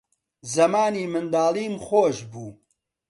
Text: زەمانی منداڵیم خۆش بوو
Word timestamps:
زەمانی 0.53 1.05
منداڵیم 1.13 1.75
خۆش 1.85 2.17
بوو 2.31 2.49